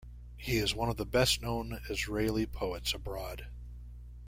He 0.35 0.57
is 0.57 0.73
one 0.73 0.89
of 0.89 0.97
the 0.97 1.05
best 1.05 1.43
known 1.43 1.79
Israeli 1.87 2.47
poets 2.47 2.91
abroad. 2.95 3.45